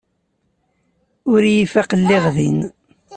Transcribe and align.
Ur 1.31 1.41
iyi-ifaq 1.45 1.89
lliɣ 2.01 2.25
din. 2.35 2.59